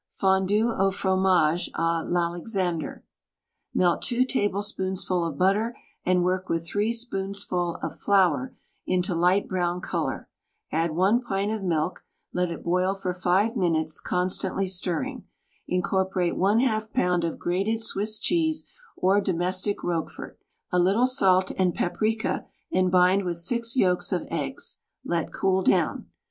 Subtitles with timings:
[0.09, 3.05] FONDU AU FROMAGE A L'ALEXANDER
[3.75, 8.55] Melt two tablespoonsful of butter and work with three spoonsful of flour
[8.87, 10.27] into light brown color;
[10.71, 12.03] add one pint of milk,
[12.33, 15.25] let it boil for five minutes, constantly stirring;
[15.67, 20.39] incorporate J4 pound of grated Swiss cheese or domestic Roquefort,
[20.71, 26.07] a little salt and paprika, and bind with six yolks of eggs; let cool down.